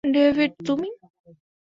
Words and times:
David, 0.03 0.51
তুমি? 0.67 0.89